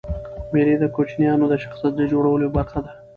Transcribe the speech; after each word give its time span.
مېلې 0.51 0.75
د 0.79 0.83
کوچنيانو 0.95 1.45
د 1.49 1.53
شخصیت 1.63 1.93
د 1.97 2.01
جوړولو 2.11 2.43
یوه 2.45 2.55
برخه 2.57 2.79
ده. 2.85 2.91